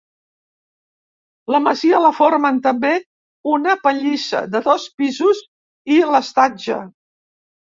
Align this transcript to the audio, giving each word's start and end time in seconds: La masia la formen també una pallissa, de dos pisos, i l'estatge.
La 1.55 1.59
masia 1.65 1.99
la 2.05 2.11
formen 2.21 2.57
també 2.69 2.91
una 3.51 3.77
pallissa, 3.83 4.41
de 4.55 4.63
dos 4.71 4.89
pisos, 5.03 5.45
i 5.99 6.03
l'estatge. 6.15 6.81